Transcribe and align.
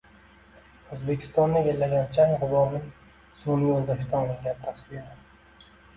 O‘zbekistonni 0.95 1.59
egallagan 1.59 2.09
chang-g‘uborning 2.17 2.87
sun’iy 3.43 3.69
yo‘ldoshdan 3.73 4.27
olingan 4.33 4.59
tasviri 4.63 5.67